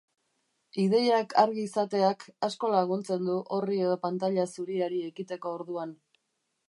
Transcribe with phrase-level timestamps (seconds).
[0.83, 5.95] Ideiak argi izateak asko laguntzen du orri edo pantaila zuriari ekiteko orduan.